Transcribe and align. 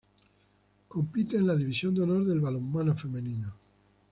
Compite 0.87 1.35
en 1.37 1.45
la 1.45 1.55
División 1.55 1.91
de 1.93 2.01
Honor 2.01 2.25
de 2.25 2.39
balonmano 2.39 2.97
femenino. 2.97 3.53